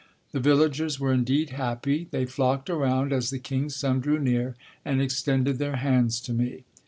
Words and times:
The 0.31 0.39
villagers 0.39 0.99
were 0.99 1.13
indeed 1.13 1.51
happy. 1.51 2.07
They 2.09 2.25
flocked 2.25 2.71
around 2.71 3.13
as 3.13 3.29
the 3.29 3.37
king's 3.37 3.75
son 3.75 3.99
drew 3.99 4.17
near 4.17 4.55
and 4.83 4.99
extended 4.99 5.59
their 5.59 5.75
hands 5.75 6.19
to 6.21 6.33
me. 6.33 6.63